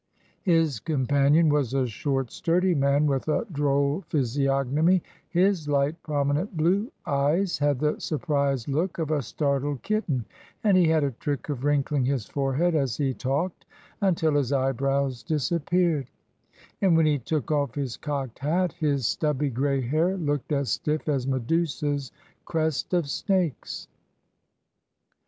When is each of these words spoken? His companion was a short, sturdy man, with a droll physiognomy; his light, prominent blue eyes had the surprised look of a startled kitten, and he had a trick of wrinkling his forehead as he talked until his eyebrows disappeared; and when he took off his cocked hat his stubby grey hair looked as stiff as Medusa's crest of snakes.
His 0.41 0.79
companion 0.79 1.49
was 1.49 1.75
a 1.75 1.85
short, 1.85 2.31
sturdy 2.31 2.73
man, 2.73 3.05
with 3.05 3.27
a 3.27 3.45
droll 3.51 4.03
physiognomy; 4.09 5.03
his 5.29 5.67
light, 5.67 6.01
prominent 6.01 6.57
blue 6.57 6.91
eyes 7.05 7.59
had 7.59 7.77
the 7.77 7.99
surprised 7.99 8.67
look 8.67 8.97
of 8.97 9.11
a 9.11 9.21
startled 9.21 9.83
kitten, 9.83 10.25
and 10.63 10.75
he 10.75 10.87
had 10.87 11.03
a 11.03 11.11
trick 11.11 11.49
of 11.49 11.63
wrinkling 11.63 12.03
his 12.03 12.25
forehead 12.25 12.73
as 12.73 12.97
he 12.97 13.13
talked 13.13 13.67
until 14.01 14.33
his 14.33 14.51
eyebrows 14.51 15.21
disappeared; 15.21 16.07
and 16.81 16.97
when 16.97 17.05
he 17.05 17.19
took 17.19 17.51
off 17.51 17.75
his 17.75 17.95
cocked 17.95 18.39
hat 18.39 18.73
his 18.73 19.05
stubby 19.05 19.51
grey 19.51 19.81
hair 19.81 20.17
looked 20.17 20.51
as 20.51 20.71
stiff 20.71 21.07
as 21.07 21.27
Medusa's 21.27 22.11
crest 22.43 22.91
of 22.95 23.07
snakes. 23.07 23.87